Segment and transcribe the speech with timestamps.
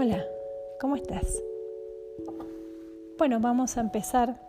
[0.00, 0.24] Hola,
[0.80, 1.42] ¿cómo estás?
[3.18, 4.40] Bueno, vamos a empezar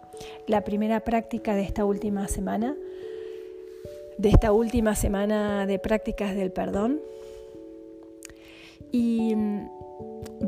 [0.45, 2.75] la primera práctica de esta última semana,
[4.19, 7.01] de esta última semana de prácticas del perdón.
[8.91, 9.69] Y mm,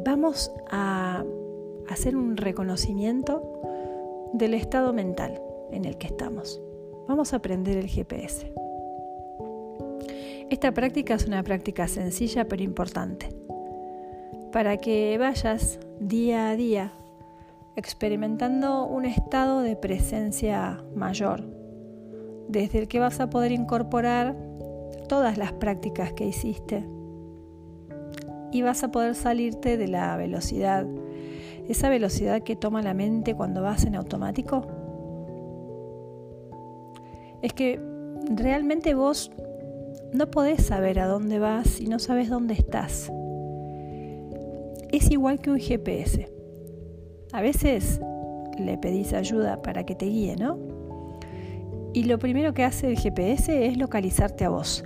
[0.04, 1.26] vamos a
[1.90, 3.60] hacer un reconocimiento
[4.34, 5.42] del estado mental
[5.72, 6.62] en el que estamos.
[7.08, 8.54] Vamos a aprender el GPS.
[10.52, 13.41] Esta práctica es una práctica sencilla pero importante
[14.52, 16.92] para que vayas día a día
[17.76, 21.44] experimentando un estado de presencia mayor,
[22.50, 24.36] desde el que vas a poder incorporar
[25.08, 26.86] todas las prácticas que hiciste
[28.52, 30.86] y vas a poder salirte de la velocidad,
[31.70, 34.68] esa velocidad que toma la mente cuando vas en automático.
[37.42, 37.80] Es que
[38.36, 39.32] realmente vos
[40.14, 43.10] no podés saber a dónde vas si no sabes dónde estás
[44.92, 46.32] es igual que un GPS.
[47.34, 48.00] A veces
[48.58, 50.58] le pedís ayuda para que te guíe, ¿no?
[51.94, 54.84] Y lo primero que hace el GPS es localizarte a vos,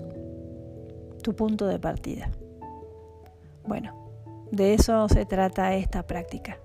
[1.22, 2.32] tu punto de partida.
[3.68, 3.94] Bueno,
[4.52, 6.58] de eso se trata esta práctica.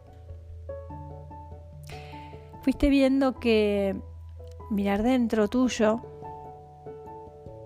[2.62, 3.96] Fuiste viendo que
[4.70, 6.00] mirar dentro tuyo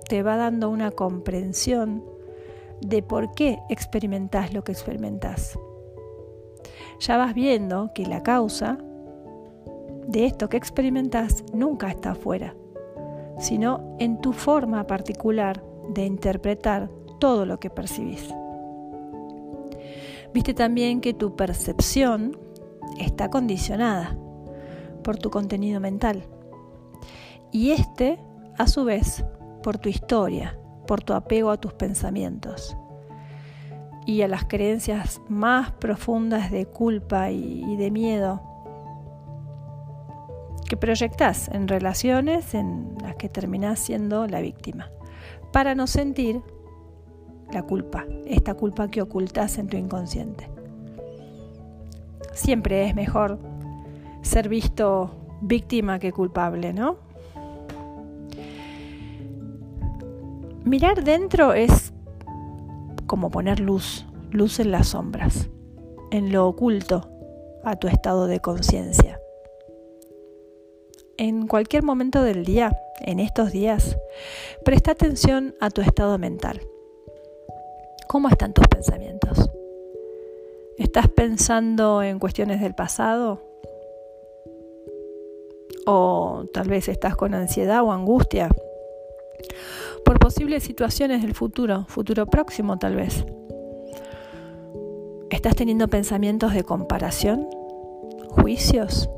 [0.08, 2.04] te va dando una comprensión
[2.80, 5.58] de por qué experimentás lo que experimentás.
[7.00, 8.78] Ya vas viendo que la causa
[10.06, 12.54] de esto que experimentás nunca está afuera,
[13.38, 18.28] sino en tu forma particular de interpretar todo lo que percibís.
[20.32, 22.36] Viste también que tu percepción
[22.98, 24.16] está condicionada
[25.02, 26.24] por tu contenido mental
[27.52, 28.18] y este,
[28.58, 29.24] a su vez,
[29.62, 32.76] por tu historia, por tu apego a tus pensamientos
[34.06, 38.42] y a las creencias más profundas de culpa y, de miedo
[40.68, 44.90] que proyectas en relaciones en las que terminás siendo la víctima,
[45.52, 46.42] para no sentir
[47.52, 50.48] la culpa, esta culpa que ocultas en tu inconsciente.
[52.32, 53.38] Siempre es mejor
[54.22, 56.96] ser visto víctima que culpable, ¿no?
[60.64, 61.93] Mirar dentro es
[63.14, 65.48] como poner luz, luz en las sombras,
[66.10, 67.08] en lo oculto
[67.62, 69.20] a tu estado de conciencia.
[71.16, 73.96] En cualquier momento del día, en estos días,
[74.64, 76.60] presta atención a tu estado mental.
[78.08, 79.48] ¿Cómo están tus pensamientos?
[80.76, 83.44] ¿Estás pensando en cuestiones del pasado?
[85.86, 88.50] ¿O tal vez estás con ansiedad o angustia
[90.04, 93.24] por posibles situaciones del futuro, futuro próximo tal vez.
[95.30, 97.48] ¿Estás teniendo pensamientos de comparación?
[98.28, 99.10] ¿Juicios?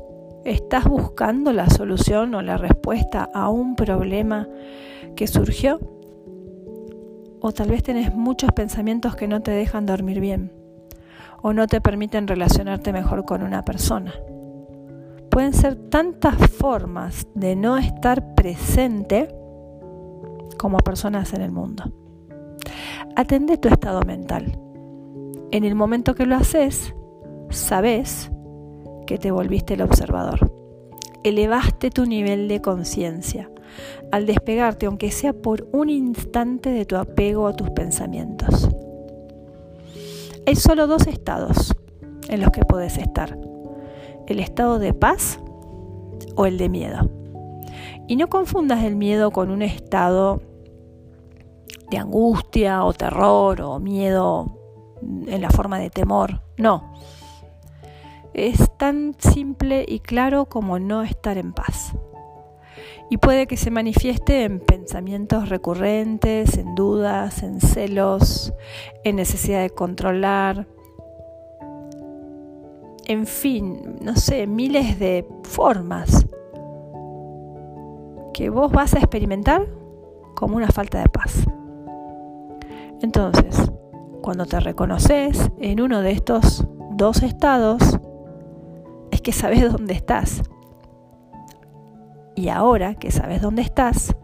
[0.45, 4.47] ¿Estás buscando la solución o la respuesta a un problema
[5.15, 5.79] que surgió?
[7.39, 10.51] O tal vez tenés muchos pensamientos que no te dejan dormir bien
[11.41, 14.13] o no te permiten relacionarte mejor con una persona.
[15.29, 19.36] Pueden ser tantas formas de no estar presente
[20.57, 21.91] como personas en el mundo.
[23.15, 24.59] Atende tu estado mental.
[25.51, 26.93] En el momento que lo haces,
[27.49, 28.31] sabes
[29.05, 30.51] que te volviste el observador.
[31.23, 33.49] Elevaste tu nivel de conciencia
[34.11, 38.69] al despegarte, aunque sea por un instante, de tu apego a tus pensamientos.
[40.45, 41.75] Hay solo dos estados
[42.29, 43.37] en los que puedes estar.
[44.27, 45.39] El estado de paz
[46.35, 47.09] o el de miedo.
[48.07, 50.41] Y no confundas el miedo con un estado
[51.89, 54.57] de angustia o terror o miedo
[55.27, 56.41] en la forma de temor.
[56.57, 56.93] No.
[58.33, 61.93] Es tan simple y claro como no estar en paz.
[63.09, 68.53] Y puede que se manifieste en pensamientos recurrentes, en dudas, en celos,
[69.03, 70.67] en necesidad de controlar,
[73.07, 76.25] en fin, no sé, miles de formas
[78.33, 79.65] que vos vas a experimentar
[80.35, 81.47] como una falta de paz.
[83.01, 83.71] Entonces,
[84.21, 87.99] cuando te reconoces en uno de estos dos estados,
[89.11, 90.41] es que sabes dónde estás.
[92.35, 94.15] Y ahora que sabes dónde estás,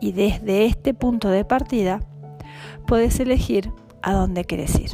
[0.00, 2.00] y desde este punto de partida,
[2.86, 3.72] puedes elegir
[4.02, 4.90] a dónde quieres ir.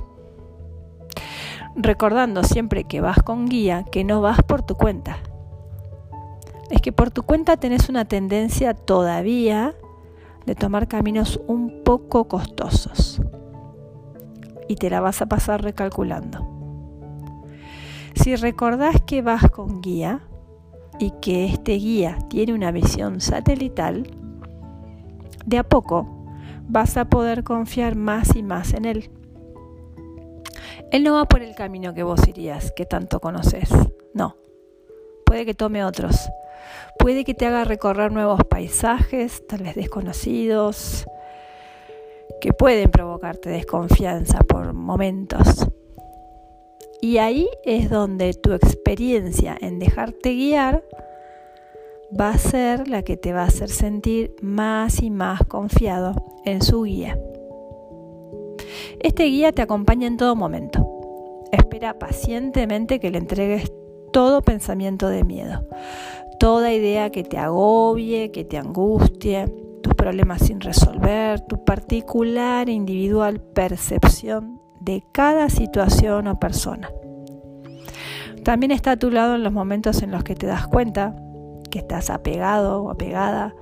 [1.74, 5.18] Recordando siempre que vas con guía, que no vas por tu cuenta,
[6.70, 9.74] es que por tu cuenta tenés una tendencia todavía
[10.44, 13.18] de tomar caminos un poco costosos
[14.68, 16.46] y te la vas a pasar recalculando.
[18.14, 20.20] Si recordás que vas con guía
[20.98, 24.06] y que este guía tiene una visión satelital,
[25.46, 26.26] de a poco
[26.68, 29.10] vas a poder confiar más y más en él.
[30.92, 33.70] Él no va por el camino que vos irías, que tanto conoces.
[34.12, 34.36] No.
[35.24, 36.28] Puede que tome otros.
[36.98, 41.06] Puede que te haga recorrer nuevos paisajes, tal vez desconocidos,
[42.40, 45.66] que pueden provocarte desconfianza por momentos.
[47.00, 50.84] Y ahí es donde tu experiencia en dejarte guiar
[52.18, 56.14] va a ser la que te va a hacer sentir más y más confiado
[56.44, 57.18] en su guía.
[59.00, 60.86] Este guía te acompaña en todo momento.
[61.52, 63.72] Espera pacientemente que le entregues
[64.12, 65.66] todo pensamiento de miedo,
[66.40, 69.46] toda idea que te agobie, que te angustie,
[69.94, 76.90] problemas sin resolver, tu particular e individual percepción de cada situación o persona.
[78.44, 81.14] También está a tu lado en los momentos en los que te das cuenta
[81.70, 83.54] que estás apegado o apegada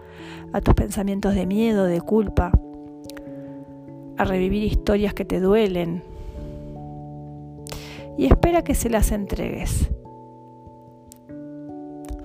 [0.53, 2.53] a tus pensamientos de miedo, de culpa,
[4.17, 6.03] a revivir historias que te duelen.
[8.17, 9.91] Y espera que se las entregues.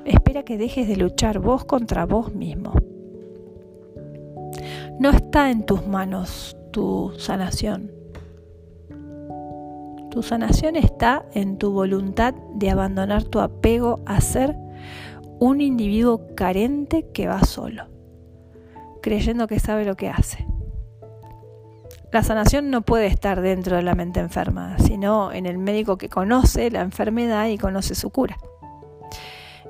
[0.06, 2.74] Espera que dejes de luchar vos contra vos mismo.
[5.02, 7.90] No está en tus manos tu sanación.
[10.12, 14.56] Tu sanación está en tu voluntad de abandonar tu apego a ser
[15.40, 17.88] un individuo carente que va solo,
[19.02, 20.46] creyendo que sabe lo que hace.
[22.12, 26.10] La sanación no puede estar dentro de la mente enferma, sino en el médico que
[26.10, 28.38] conoce la enfermedad y conoce su cura.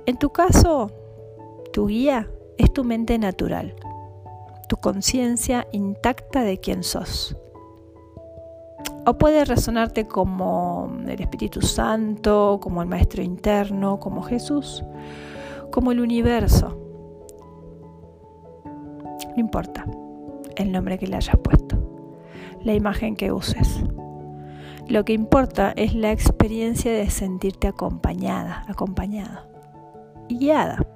[0.06, 0.92] En tu caso,
[1.72, 3.76] tu guía es tu mente natural,
[4.72, 7.36] tu conciencia intacta de quién sos.
[9.06, 14.82] O puede resonarte como el Espíritu Santo, como el Maestro interno, como Jesús,
[15.72, 16.80] como el universo.
[18.64, 19.86] No importa
[20.56, 21.78] el nombre que le hayas puesto
[22.64, 23.84] la imagen que uses.
[24.88, 29.50] Lo que importa es la experiencia de sentirte acompañada, acompañado
[30.30, 30.88] y guiada.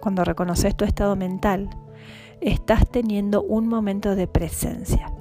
[0.00, 1.68] Cuando reconoces tu estado mental,
[2.40, 5.12] estás teniendo un momento de presencia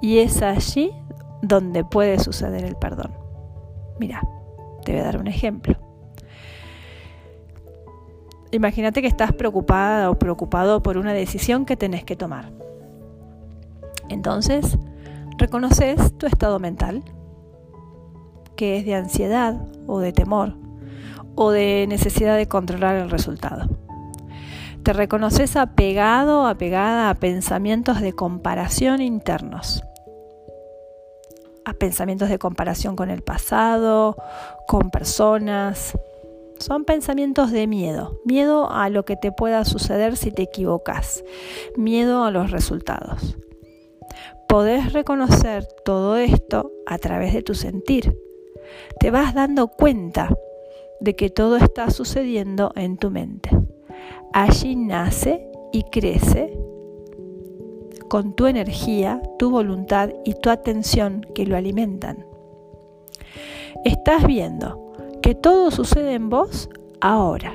[0.00, 0.92] y es allí
[1.42, 3.12] donde puede suceder el perdón.
[3.98, 4.22] Mira,
[4.84, 5.76] te voy a dar un ejemplo.
[8.50, 12.50] Imagínate que estás preocupada o preocupado por una decisión que tenés que tomar.
[14.08, 14.78] Entonces,
[15.36, 17.02] reconoces tu estado mental,
[18.56, 20.54] que es de ansiedad o de temor
[21.34, 23.68] o de necesidad de controlar el resultado.
[24.88, 29.84] Te reconoces apegado, apegada a pensamientos de comparación internos,
[31.66, 34.16] a pensamientos de comparación con el pasado,
[34.66, 35.92] con personas.
[36.58, 41.22] Son pensamientos de miedo, miedo a lo que te pueda suceder si te equivocas,
[41.76, 43.36] miedo a los resultados
[44.48, 48.16] podés reconocer todo esto a través de tu sentir.
[48.98, 50.34] Te vas dando cuenta
[51.00, 53.50] de que todo está sucediendo en tu mente.
[54.32, 56.58] Allí nace y crece
[58.08, 62.24] con tu energía, tu voluntad y tu atención que lo alimentan.
[63.84, 64.92] Estás viendo
[65.22, 67.54] que todo sucede en vos ahora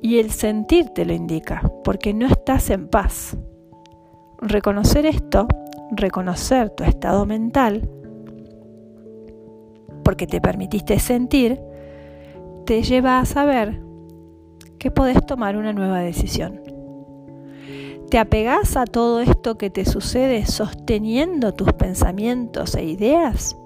[0.00, 3.36] y el sentir te lo indica porque no estás en paz.
[4.40, 5.46] Reconocer esto
[5.92, 7.88] reconocer tu estado mental,
[10.02, 11.60] porque te permitiste sentir,
[12.64, 13.80] te lleva a saber
[14.82, 16.60] que podés tomar una nueva decisión.
[18.10, 23.56] ¿Te apegás a todo esto que te sucede sosteniendo tus pensamientos e ideas?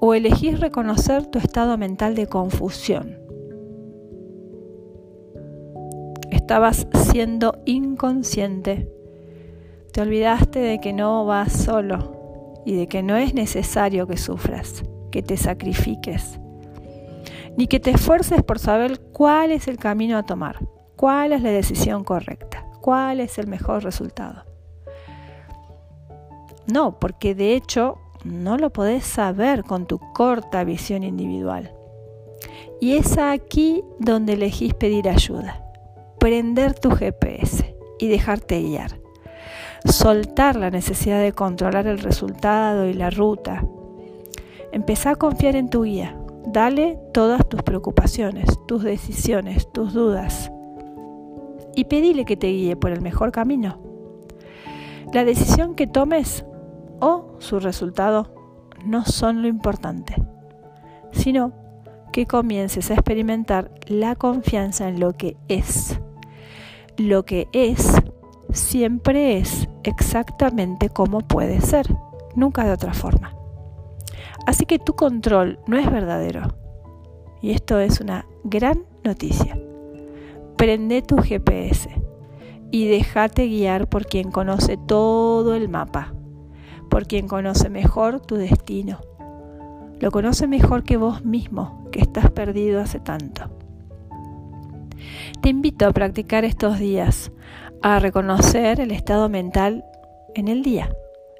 [0.00, 3.18] ¿O elegís reconocer tu estado mental de confusión?
[6.30, 8.96] Estabas siendo inconsciente
[9.96, 14.82] te olvidaste de que no vas solo y de que no es necesario que sufras,
[15.10, 16.38] que te sacrifiques,
[17.56, 20.58] ni que te esfuerces por saber cuál es el camino a tomar,
[20.96, 24.44] cuál es la decisión correcta, cuál es el mejor resultado.
[26.66, 31.72] No, porque de hecho no lo podés saber con tu corta visión individual.
[32.80, 35.64] Y es aquí donde elegís pedir ayuda,
[36.18, 39.06] prender tu GPS y dejarte guiar
[39.92, 43.64] soltar la necesidad de controlar el resultado y la ruta.
[44.72, 46.16] Empezá a confiar en tu guía.
[46.56, 50.50] Dale todas tus preocupaciones, tus decisiones, tus dudas.
[51.74, 53.78] Y pedile que te guíe por el mejor camino.
[55.12, 56.46] La decisión que tomes
[56.98, 58.32] o su resultado
[58.86, 60.14] no son lo importante.
[61.12, 61.52] sino
[62.10, 66.00] que comiences a experimentar la confianza en lo que es.
[66.96, 68.00] Lo que es
[68.50, 71.86] siempre es exactamente como puede ser,
[72.34, 73.35] nunca de otra forma.
[74.46, 76.56] Así que tu control no es verdadero.
[77.42, 79.60] Y esto es una gran noticia.
[80.56, 81.90] Prende tu GPS
[82.70, 86.14] y déjate guiar por quien conoce todo el mapa,
[86.88, 89.00] por quien conoce mejor tu destino.
[89.98, 93.50] Lo conoce mejor que vos mismo, que estás perdido hace tanto.
[95.40, 97.32] Te invito a practicar estos días,
[97.82, 99.84] a reconocer el estado mental
[100.34, 100.90] en el día.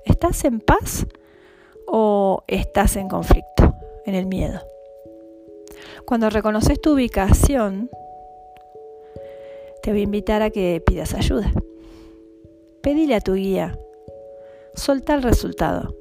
[0.05, 1.07] ¿Estás en paz
[1.87, 3.75] o estás en conflicto,
[4.05, 4.61] en el miedo?
[6.05, 7.91] Cuando reconoces tu ubicación,
[9.83, 11.53] te voy a invitar a que pidas ayuda.
[12.83, 13.79] Pedile a tu guía.
[14.75, 15.97] Solta el resultado.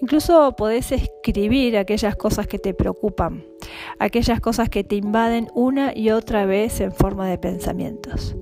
[0.00, 3.44] Incluso podés escribir aquellas cosas que te preocupan,
[3.98, 8.34] aquellas cosas que te invaden una y otra vez en forma de pensamientos.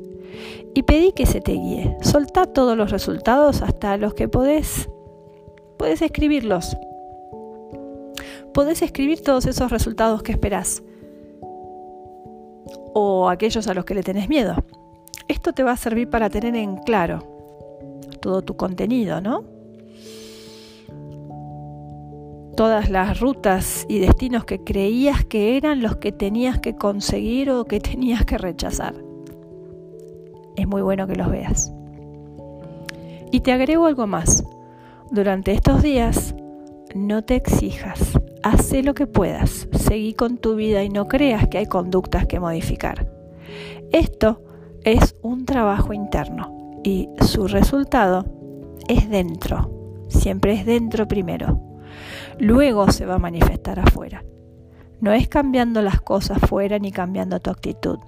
[0.74, 1.96] Y pedí que se te guíe.
[2.02, 4.88] Solta todos los resultados hasta los que podés.
[5.78, 6.76] Podés escribirlos.
[8.52, 10.82] Podés escribir todos esos resultados que esperás
[12.94, 14.64] o aquellos a los que le tenés miedo.
[15.28, 17.20] Esto te va a servir para tener en claro
[18.20, 19.44] todo tu contenido, ¿no?
[22.56, 27.64] Todas las rutas y destinos que creías que eran los que tenías que conseguir o
[27.64, 28.94] que tenías que rechazar.
[30.56, 31.72] Es muy bueno que los veas.
[33.30, 34.42] Y te agrego algo más.
[35.10, 36.34] Durante estos días,
[36.94, 41.58] no te exijas Hace lo que puedas, seguí con tu vida y no creas que
[41.58, 43.10] hay conductas que modificar.
[43.90, 44.42] Esto
[44.84, 48.26] es un trabajo interno y su resultado
[48.88, 51.60] es dentro, siempre es dentro primero.
[52.38, 54.24] Luego se va a manifestar afuera.
[55.00, 57.98] No es cambiando las cosas fuera ni cambiando tu actitud.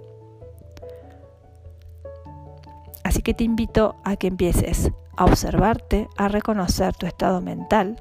[3.02, 7.96] Así que te invito a que empieces a observarte, a reconocer tu estado mental,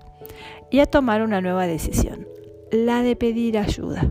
[0.69, 2.25] y a tomar una nueva decisión,
[2.71, 4.07] la de pedir ayuda.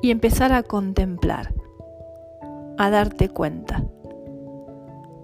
[0.00, 1.52] Y empezar a contemplar,
[2.78, 3.84] a darte cuenta.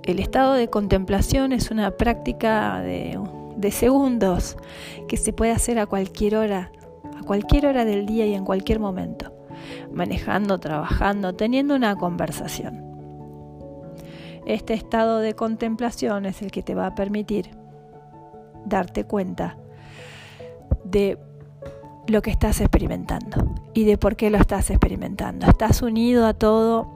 [0.03, 3.19] El estado de contemplación es una práctica de,
[3.71, 4.59] segundos
[5.09, 6.73] que se puede hacer a cualquier hora,
[7.19, 9.33] a cualquier hora del día y en cualquier momento,
[9.91, 12.82] manejando, trabajando, teniendo una conversación.
[14.47, 17.51] Este estado de contemplación es el que te va a permitir
[18.65, 19.57] darte cuenta
[20.85, 21.19] de
[22.09, 25.47] lo que estás experimentando y de por qué lo estás experimentando.
[25.47, 26.89] Estás unido a todo,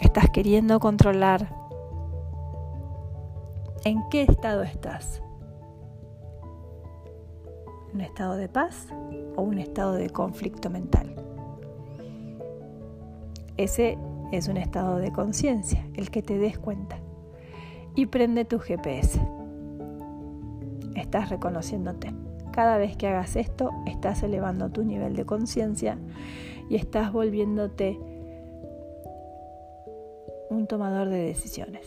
[0.00, 1.54] estás queriendo controlar.
[3.84, 5.22] ¿En qué estado estás?
[7.92, 8.86] ¿Un estado de paz
[9.36, 11.16] o un estado de conflicto mental?
[13.56, 13.98] Ese
[14.32, 16.98] es un estado de conciencia, el que te des cuenta.
[17.94, 19.20] Y prende tu GPS
[21.10, 22.12] estás reconociéndote.
[22.52, 25.98] Cada vez que hagas esto, estás elevando tu nivel de conciencia
[26.68, 27.98] y estás volviéndote
[30.50, 31.84] un tomador de decisiones.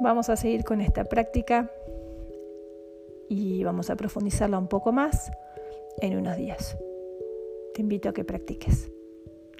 [0.00, 1.70] Vamos a seguir con esta práctica
[3.28, 5.30] y vamos a profundizarla un poco más
[5.98, 6.76] en unos días.
[7.74, 8.93] Te invito a que practiques.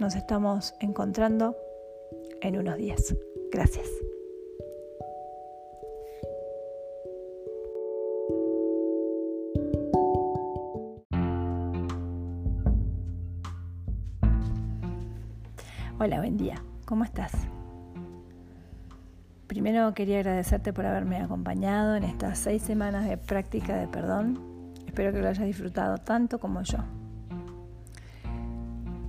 [0.00, 1.56] Nos estamos encontrando
[2.40, 3.14] en unos días.
[3.52, 3.86] Gracias.
[16.00, 16.60] Hola, buen día.
[16.86, 17.32] ¿Cómo estás?
[19.46, 24.72] Primero quería agradecerte por haberme acompañado en estas seis semanas de práctica de perdón.
[24.86, 26.78] Espero que lo hayas disfrutado tanto como yo.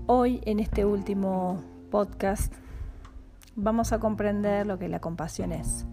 [0.07, 2.53] Hoy, en este último podcast,
[3.55, 5.87] vamos a comprender lo que la compasión es.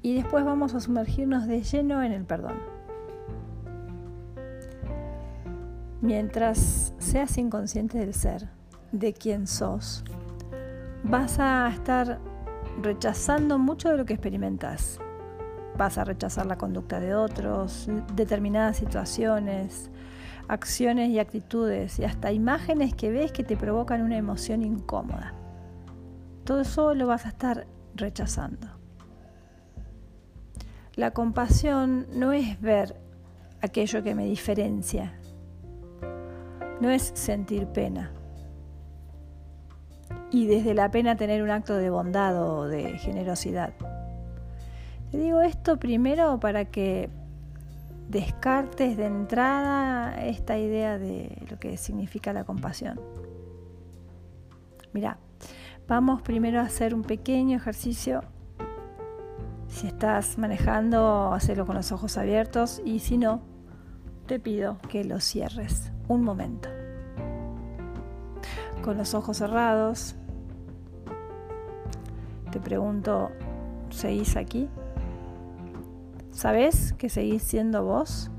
[0.00, 2.54] Y después vamos a sumergirnos de lleno en el perdón.
[6.00, 8.48] Mientras seas inconsciente del ser,
[8.92, 10.04] de quién sos,
[11.02, 12.20] vas a estar
[12.80, 15.00] rechazando mucho de lo que experimentas.
[15.76, 19.90] Vas a rechazar la conducta de otros, determinadas situaciones,
[20.48, 25.34] acciones y actitudes y hasta imágenes que ves que te provocan una emoción incómoda.
[26.44, 28.68] Todo eso lo vas a estar rechazando.
[30.94, 32.96] La compasión no es ver
[33.60, 35.12] aquello que me diferencia,
[36.80, 38.12] no es sentir pena,
[40.30, 43.74] y desde la pena tener un acto de bondad o de generosidad.
[45.10, 47.10] Te digo esto primero para que
[48.08, 53.00] descartes de entrada esta idea de lo que significa la compasión.
[54.92, 55.18] Mira,
[55.88, 58.22] vamos primero a hacer un pequeño ejercicio.
[59.68, 63.42] Si estás manejando, hacerlo con los ojos abiertos y si no,
[64.26, 66.68] te pido que lo cierres un momento.
[68.82, 70.16] Con los ojos cerrados,
[72.52, 73.30] te pregunto,
[73.90, 74.68] ¿seguís aquí?
[76.36, 78.30] ¿Sabes que seguís siendo vos?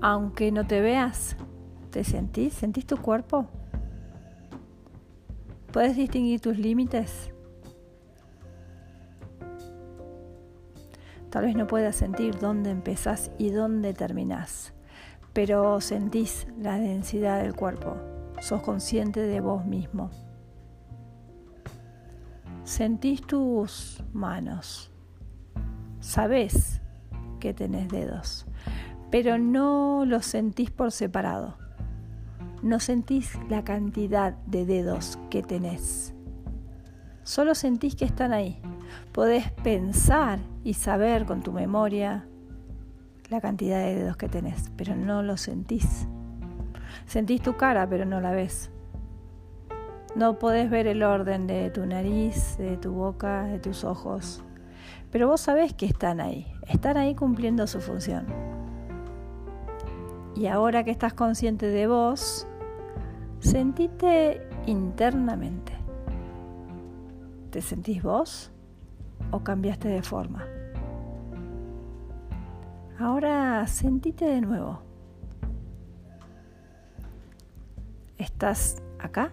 [0.00, 1.36] Aunque no te veas,
[1.92, 2.54] ¿te sentís?
[2.54, 3.46] ¿Sentís tu cuerpo?
[5.72, 7.32] ¿Puedes distinguir tus límites?
[11.30, 14.72] Tal vez no puedas sentir dónde empezás y dónde terminás,
[15.32, 17.94] pero sentís la densidad del cuerpo,
[18.40, 20.10] sos consciente de vos mismo.
[22.64, 24.90] Sentís tus manos,
[26.00, 26.80] sabés
[27.40, 28.46] que tenés dedos,
[29.10, 31.56] pero no los sentís por separado.
[32.62, 36.12] No sentís la cantidad de dedos que tenés.
[37.22, 38.60] Solo sentís que están ahí.
[39.12, 42.26] Podés pensar y saber con tu memoria
[43.30, 46.08] la cantidad de dedos que tenés, pero no lo sentís.
[47.06, 48.70] Sentís tu cara, pero no la ves.
[50.16, 54.42] No podés ver el orden de tu nariz, de tu boca, de tus ojos.
[55.10, 58.26] Pero vos sabés que están ahí, están ahí cumpliendo su función.
[60.36, 62.46] Y ahora que estás consciente de vos,
[63.40, 65.72] sentite internamente.
[67.50, 68.52] ¿Te sentís vos
[69.30, 70.44] o cambiaste de forma?
[72.98, 74.82] Ahora sentite de nuevo.
[78.18, 79.30] ¿Estás acá?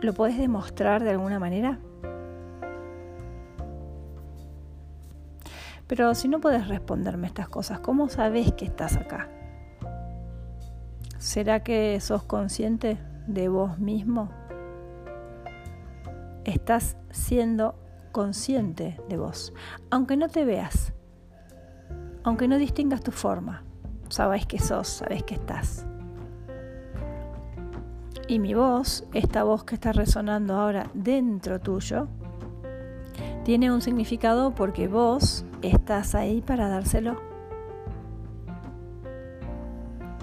[0.00, 1.78] ¿Lo puedes demostrar de alguna manera?
[5.88, 9.28] Pero si no puedes responderme estas cosas, ¿cómo sabes que estás acá?
[11.16, 14.30] ¿Será que sos consciente de vos mismo?
[16.44, 17.74] Estás siendo
[18.12, 19.52] consciente de vos,
[19.90, 20.92] aunque no te veas,
[22.22, 23.64] aunque no distingas tu forma,
[24.10, 25.86] sabés que sos, sabés que estás.
[28.28, 32.08] Y mi voz, esta voz que está resonando ahora dentro tuyo,
[33.44, 37.20] tiene un significado porque vos estás ahí para dárselo.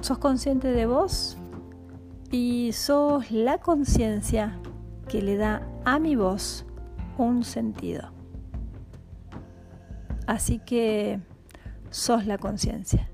[0.02, 1.38] Sos consciente de vos
[2.32, 4.60] y sos la conciencia
[5.08, 6.66] que le da a mi voz
[7.18, 8.12] un sentido.
[10.28, 11.20] Así que
[11.90, 13.10] sos la conciencia.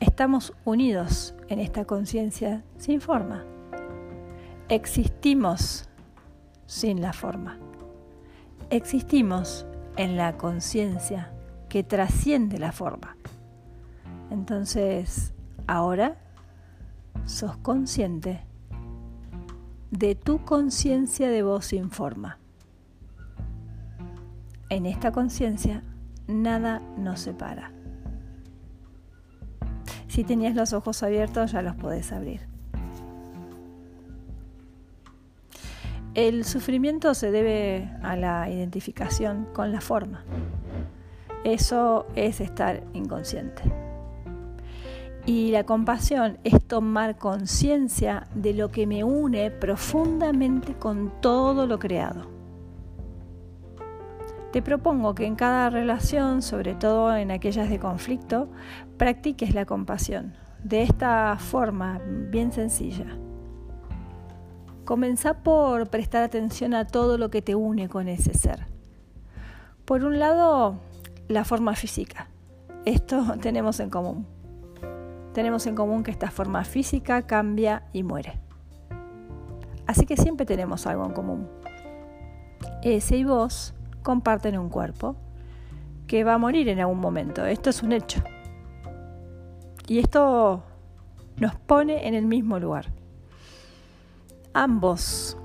[0.00, 3.44] Estamos unidos en esta conciencia sin forma.
[4.68, 5.88] Existimos
[6.66, 7.58] sin la forma.
[8.70, 9.66] Existimos
[9.98, 11.32] en la conciencia
[11.68, 13.16] que trasciende la forma.
[14.30, 15.34] Entonces,
[15.66, 16.16] ahora
[17.26, 18.40] sos consciente
[19.90, 22.38] de tu conciencia de voz sin forma.
[24.70, 25.82] En esta conciencia
[26.28, 27.72] nada nos separa.
[30.06, 32.47] Si tenías los ojos abiertos ya los podés abrir.
[36.18, 40.24] El sufrimiento se debe a la identificación con la forma.
[41.44, 43.62] Eso es estar inconsciente.
[45.26, 51.78] Y la compasión es tomar conciencia de lo que me une profundamente con todo lo
[51.78, 52.26] creado.
[54.50, 58.48] Te propongo que en cada relación, sobre todo en aquellas de conflicto,
[58.96, 62.00] practiques la compasión de esta forma
[62.32, 63.06] bien sencilla.
[64.88, 68.64] Comenzá por prestar atención a todo lo que te une con ese ser.
[69.84, 70.76] Por un lado,
[71.28, 72.30] la forma física.
[72.86, 74.26] Esto tenemos en común.
[75.34, 78.40] Tenemos en común que esta forma física cambia y muere.
[79.86, 81.48] Así que siempre tenemos algo en común.
[82.82, 85.16] Ese y vos comparten un cuerpo
[86.06, 87.44] que va a morir en algún momento.
[87.44, 88.22] Esto es un hecho.
[89.86, 90.62] Y esto
[91.36, 92.97] nos pone en el mismo lugar.
[94.60, 95.36] Ambos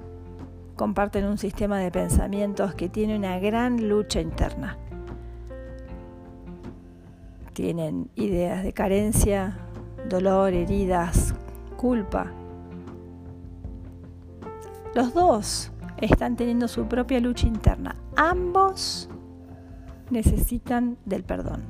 [0.75, 4.79] comparten un sistema de pensamientos que tiene una gran lucha interna.
[7.53, 9.55] Tienen ideas de carencia,
[10.09, 11.35] dolor, heridas,
[11.77, 12.31] culpa.
[14.95, 17.95] Los dos están teniendo su propia lucha interna.
[18.15, 19.11] Ambos
[20.09, 21.61] necesitan del perdón.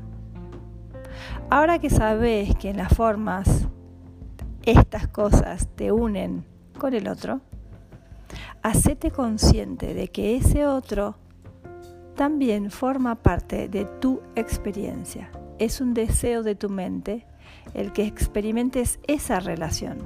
[1.50, 3.68] Ahora que sabes que en las formas
[4.64, 7.42] estas cosas te unen con el otro,
[8.62, 11.16] hacete consciente de que ese otro
[12.16, 15.32] también forma parte de tu experiencia.
[15.60, 17.26] Es un deseo de tu mente
[17.74, 20.00] el que experimentes esa relación.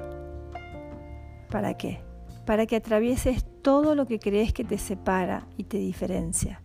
[1.50, 2.02] ¿Para qué?
[2.46, 6.62] Para que atravieses todo lo que crees que te separa y te diferencia.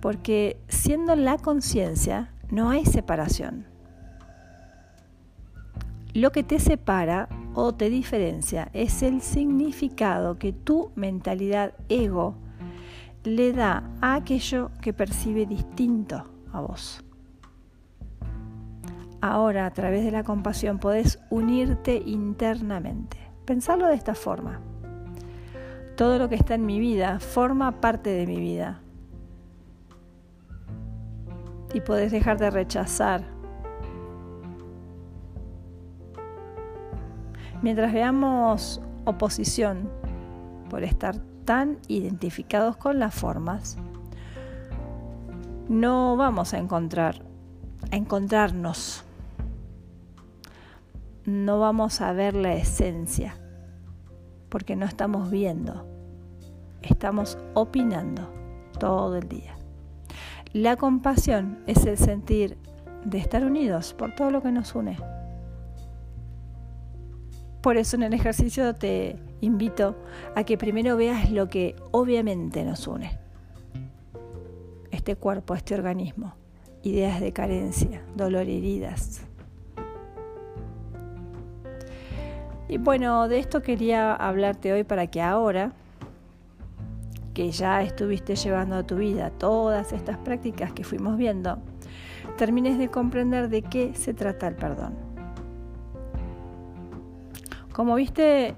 [0.00, 3.66] Porque siendo la conciencia, no hay separación.
[6.16, 12.36] Lo que te separa o te diferencia es el significado que tu mentalidad ego
[13.22, 16.24] le da a aquello que percibe distinto
[16.54, 17.04] a vos.
[19.20, 23.18] Ahora, a través de la compasión, podés unirte internamente.
[23.44, 24.62] Pensarlo de esta forma.
[25.98, 28.80] Todo lo que está en mi vida forma parte de mi vida.
[31.74, 33.35] Y podés dejar de rechazar.
[37.62, 39.88] Mientras veamos oposición
[40.68, 43.78] por estar tan identificados con las formas,
[45.68, 47.22] no vamos a encontrar,
[47.90, 49.04] a encontrarnos.
[51.24, 53.36] No vamos a ver la esencia,
[54.48, 55.84] porque no estamos viendo,
[56.82, 58.32] estamos opinando
[58.78, 59.56] todo el día.
[60.52, 62.56] La compasión es el sentir
[63.04, 64.96] de estar unidos por todo lo que nos une.
[67.66, 69.96] Por eso en el ejercicio te invito
[70.36, 73.18] a que primero veas lo que obviamente nos une.
[74.92, 76.36] Este cuerpo, este organismo,
[76.84, 79.22] ideas de carencia, dolor, heridas.
[82.68, 85.72] Y bueno, de esto quería hablarte hoy para que ahora
[87.34, 91.58] que ya estuviste llevando a tu vida todas estas prácticas que fuimos viendo,
[92.38, 95.05] termines de comprender de qué se trata el perdón.
[97.76, 98.54] Como viste,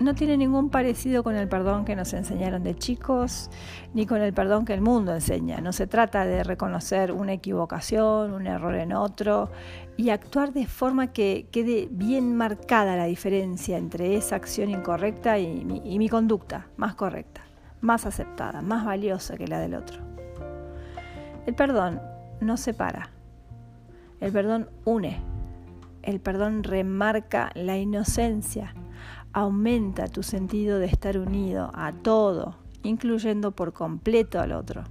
[0.00, 3.48] no tiene ningún parecido con el perdón que nos enseñaron de chicos,
[3.94, 5.62] ni con el perdón que el mundo enseña.
[5.62, 9.50] No se trata de reconocer una equivocación, un error en otro
[9.96, 15.64] y actuar de forma que quede bien marcada la diferencia entre esa acción incorrecta y
[15.64, 17.40] mi, conducta más correcta,
[17.80, 20.02] más aceptada, más valiosa que la del otro.
[21.46, 22.02] El perdón
[22.42, 23.08] no separa,
[24.20, 25.29] el perdón une
[26.02, 28.74] el perdón remarca la inocencia,
[29.32, 34.84] aumenta tu sentido de estar unido a todo, incluyendo por completo al otro.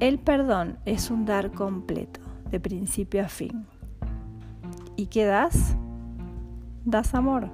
[0.00, 3.66] El perdón es un dar completo, de principio a fin.
[4.96, 5.76] ¿Y qué das?
[6.84, 7.50] Das amor.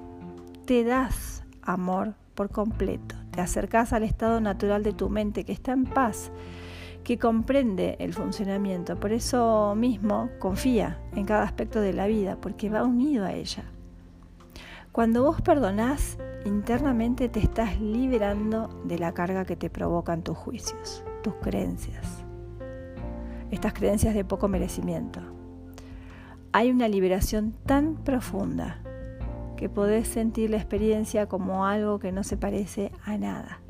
[0.65, 3.17] Te das amor por completo.
[3.31, 6.31] Te acercas al estado natural de tu mente que está en paz
[7.07, 8.99] que comprende el funcionamiento.
[8.99, 13.63] Por eso mismo confía en cada aspecto de la vida, porque va unido a ella.
[14.91, 21.05] Cuando vos perdonás, internamente te estás liberando de la carga que te provocan tus juicios,
[21.23, 22.25] tus creencias,
[23.53, 25.21] estas creencias de poco merecimiento.
[26.51, 28.83] Hay una liberación tan profunda
[29.57, 33.61] que podés sentir la experiencia como algo que no se parece a nada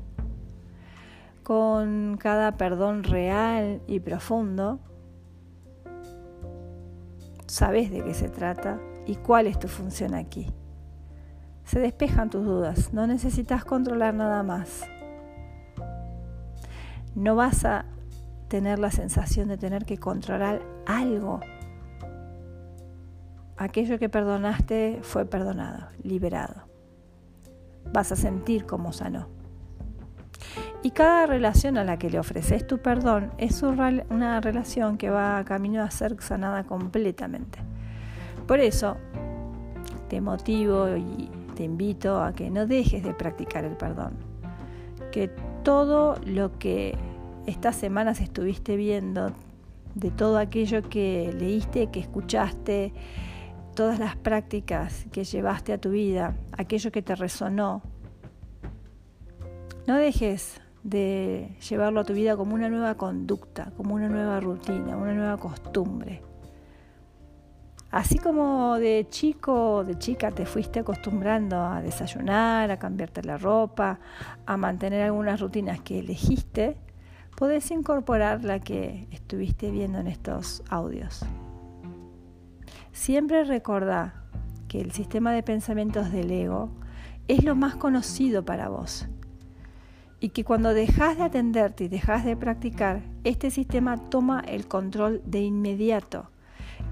[1.47, 4.81] con cada perdón real y profundo,
[7.47, 10.53] sabes de qué se trata y cuál es tu función aquí.
[11.63, 14.91] Se despejan tus dudas, no necesitas controlar nada más.
[17.15, 17.85] No vas a
[18.49, 21.39] tener la sensación de tener que controlar algo.
[23.57, 26.67] Aquello que perdonaste fue perdonado, liberado.
[27.93, 29.36] Vas a sentir cómo sanó.
[30.87, 35.45] Y cada relación a la que le ofreces tu perdón es una relación que va
[35.45, 37.59] camino a ser sanada completamente.
[38.47, 38.97] Por eso
[40.09, 44.13] te motivo y te invito a que no dejes de practicar el perdón.
[45.11, 45.27] Que
[45.65, 46.97] todo lo que
[47.47, 49.33] estas semanas estuviste viendo,
[49.97, 52.93] de todo aquello que leíste, que escuchaste,
[53.75, 57.83] todas las prácticas que llevaste a tu vida, aquello que te resonó,
[59.89, 64.97] no dejes de llevarlo a tu vida como una nueva conducta, como una nueva rutina,
[64.97, 66.23] una nueva costumbre.
[67.91, 73.37] Así como de chico o de chica te fuiste acostumbrando a desayunar, a cambiarte la
[73.37, 73.99] ropa,
[74.47, 76.77] a mantener algunas rutinas que elegiste,
[77.37, 81.25] podés incorporar la que estuviste viendo en estos audios.
[82.93, 84.23] Siempre recordá
[84.69, 86.71] que el sistema de pensamientos del ego
[87.27, 89.09] es lo más conocido para vos
[90.21, 95.23] y que cuando dejas de atenderte y dejas de practicar, este sistema toma el control
[95.25, 96.31] de inmediato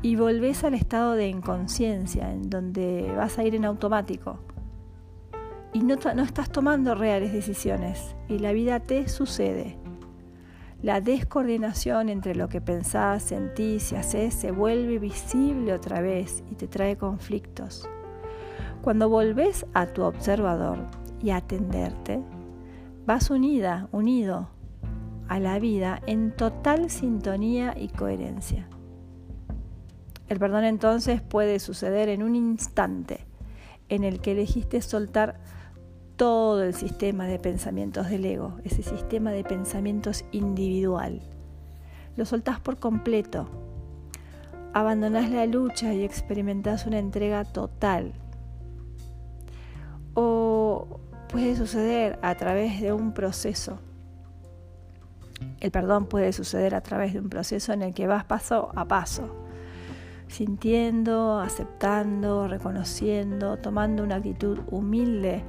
[0.02, 4.38] y volvés al estado de inconsciencia, en donde vas a ir en automático.
[5.72, 9.78] Y no, no estás tomando reales decisiones y la vida te sucede
[10.84, 16.56] la descoordinación entre lo que pensás, sentís y haces se vuelve visible otra vez y
[16.56, 17.88] te trae conflictos.
[18.82, 20.76] Cuando volvés a tu observador
[21.22, 22.22] y a atenderte,
[23.06, 24.48] vas unida, unido
[25.28, 28.68] a la vida en total sintonía y coherencia.
[30.28, 33.26] El perdón entonces puede suceder en un instante
[33.88, 35.38] en el que elegiste soltar
[36.16, 41.20] todo el sistema de pensamientos del ego, ese sistema de pensamientos individual.
[42.16, 43.48] Lo soltás por completo.
[44.72, 48.12] Abandonás la lucha y experimentás una entrega total.
[50.14, 51.00] O
[51.35, 53.81] puede suceder a través de un proceso.
[55.59, 58.85] El perdón puede suceder a través de un proceso en el que vas paso a
[58.85, 59.35] paso,
[60.29, 65.42] sintiendo, aceptando, reconociendo, tomando una actitud humilde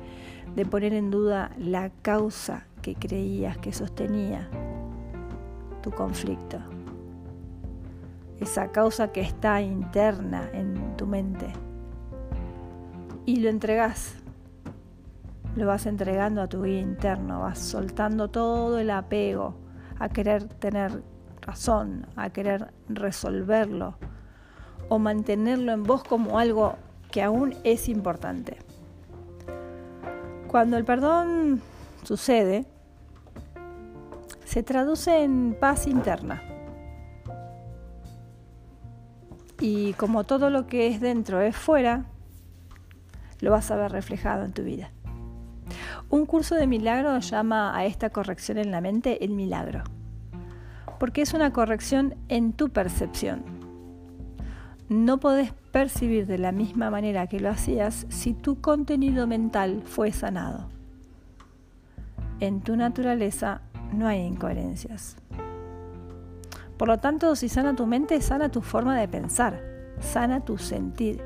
[0.55, 4.49] de poner en duda la causa que creías que sostenía
[5.83, 6.57] tu conflicto.
[8.39, 11.45] Esa causa que está interna en tu mente.
[13.27, 14.24] Y lo entregas.
[15.55, 19.55] Lo vas entregando a tu guía interno, vas soltando todo el apego
[19.99, 21.01] a querer tener
[21.41, 23.97] razón, a querer resolverlo
[24.89, 26.75] o mantenerlo en vos como algo
[27.11, 28.57] que aún es importante.
[30.47, 31.61] Cuando el perdón
[32.03, 32.65] sucede,
[34.43, 36.41] se traduce en paz interna.
[39.59, 42.05] Y como todo lo que es dentro es fuera,
[43.39, 44.91] lo vas a ver reflejado en tu vida.
[46.15, 49.83] Un curso de milagro llama a esta corrección en la mente el milagro,
[50.97, 53.43] porque es una corrección en tu percepción.
[54.87, 60.13] No podés percibir de la misma manera que lo hacías si tu contenido mental fue
[60.13, 60.69] sanado.
[62.39, 63.59] En tu naturaleza
[63.91, 65.17] no hay incoherencias.
[66.77, 69.61] Por lo tanto, si sana tu mente, sana tu forma de pensar,
[69.99, 71.21] sana tu sentir,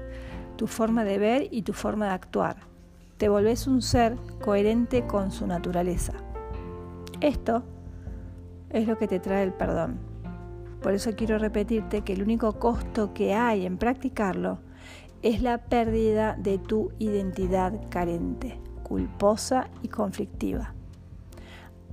[0.57, 2.68] tu forma de ver y tu forma de actuar.
[3.19, 6.13] Te volvés un ser coherente con su naturaleza.
[7.19, 7.63] Esto
[8.69, 9.99] es lo que te trae el perdón.
[10.81, 14.59] Por eso quiero repetirte que el único costo que hay en practicarlo
[15.21, 20.73] es la pérdida de tu identidad carente, culposa y conflictiva.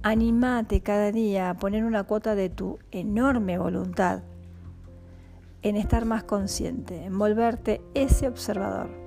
[0.05, 4.23] Animate cada día a poner una cuota de tu enorme voluntad
[5.63, 9.06] en estar más consciente, en volverte ese observador,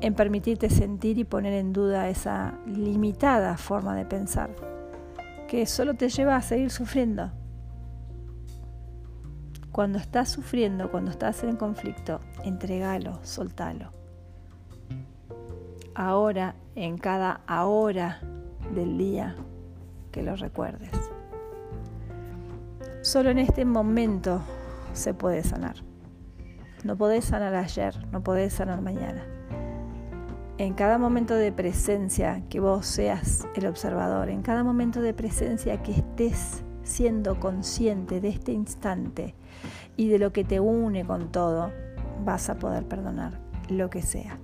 [0.00, 4.50] en permitirte sentir y poner en duda esa limitada forma de pensar
[5.48, 7.30] que solo te lleva a seguir sufriendo
[9.74, 13.90] cuando estás sufriendo, cuando estás en conflicto, entregalo, soltalo.
[15.96, 18.20] Ahora, en cada hora
[18.72, 19.34] del día,
[20.12, 20.92] que lo recuerdes.
[23.02, 24.42] Solo en este momento
[24.92, 25.74] se puede sanar.
[26.84, 29.24] No podés sanar ayer, no podés sanar mañana.
[30.56, 35.82] En cada momento de presencia que vos seas el observador, en cada momento de presencia
[35.82, 39.34] que estés siendo consciente de este instante
[39.96, 41.72] y de lo que te une con todo,
[42.24, 44.38] vas a poder perdonar lo que sea.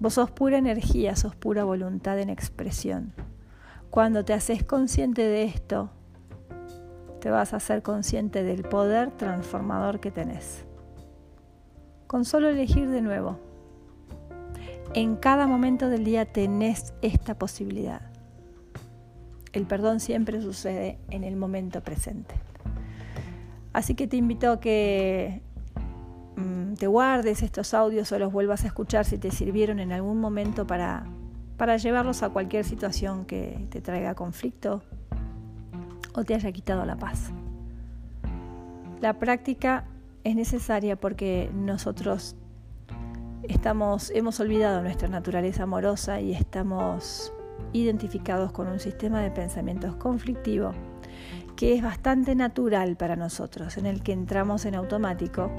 [0.00, 3.12] Vos sos pura energía, sos pura voluntad en expresión.
[3.90, 5.90] Cuando te haces consciente de esto,
[7.20, 10.64] te vas a hacer consciente del poder transformador que tenés.
[12.06, 13.51] Con solo elegir de nuevo.
[14.94, 18.02] En cada momento del día tenés esta posibilidad.
[19.54, 22.34] El perdón siempre sucede en el momento presente.
[23.72, 25.40] Así que te invito a que
[26.36, 30.20] mm, te guardes estos audios o los vuelvas a escuchar si te sirvieron en algún
[30.20, 31.06] momento para,
[31.56, 34.82] para llevarlos a cualquier situación que te traiga conflicto
[36.12, 37.30] o te haya quitado la paz.
[39.00, 39.86] La práctica
[40.22, 42.36] es necesaria porque nosotros
[44.14, 47.32] hemos olvidado nuestra naturaleza amorosa y estamos
[47.72, 50.72] identificados con un sistema de pensamientos conflictivo
[51.56, 55.50] que es bastante natural para nosotros, en el que entramos en automático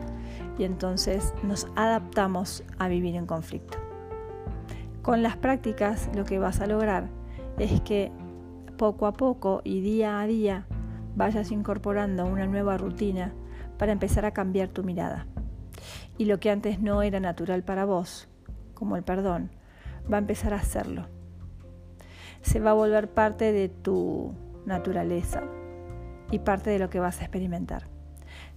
[0.57, 3.77] y entonces nos adaptamos a vivir en conflicto.
[5.01, 7.09] Con las prácticas lo que vas a lograr
[7.59, 8.11] es que
[8.77, 10.65] poco a poco y día a día
[11.15, 13.33] vayas incorporando una nueva rutina
[13.77, 15.27] para empezar a cambiar tu mirada.
[16.17, 18.27] Y lo que antes no era natural para vos,
[18.73, 19.51] como el perdón,
[20.11, 21.07] va a empezar a hacerlo
[22.43, 25.43] se va a volver parte de tu naturaleza
[26.29, 27.87] y parte de lo que vas a experimentar.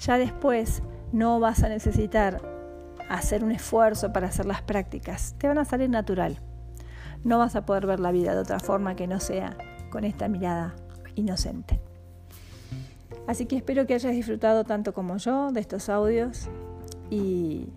[0.01, 2.43] Ya después no vas a necesitar
[3.09, 6.41] hacer un esfuerzo para hacer las prácticas, te van a salir natural.
[7.25, 9.57] No vas a poder ver la vida de otra forma que no sea
[9.91, 10.75] con esta mirada
[11.15, 11.81] inocente.
[13.27, 16.49] Así que espero que hayas disfrutado tanto como yo de estos audios
[17.11, 17.69] y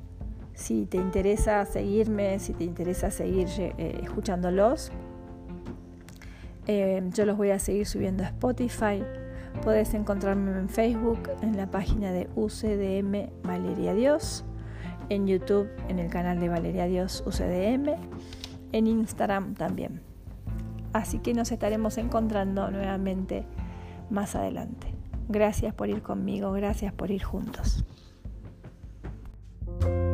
[0.54, 4.92] si te interesa seguirme, si te interesa seguir eh, escuchándolos,
[6.68, 9.04] eh, yo los voy a seguir subiendo a Spotify.
[9.64, 14.46] Puedes encontrarme en Facebook, en la página de UCDM Valeria Dios,
[15.10, 17.96] en YouTube, en el canal de Valeria Dios UCDM,
[18.72, 20.02] en Instagram también.
[20.94, 23.46] Así que nos estaremos encontrando nuevamente
[24.10, 24.88] más adelante.
[25.28, 27.86] Gracias por ir conmigo, gracias por ir juntos.
[29.80, 30.09] Bye.